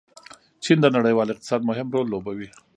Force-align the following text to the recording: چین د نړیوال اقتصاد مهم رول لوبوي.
چین 0.63 0.77
د 0.81 0.85
نړیوال 0.95 1.27
اقتصاد 1.31 1.61
مهم 1.69 1.87
رول 1.93 2.07
لوبوي. 2.13 2.49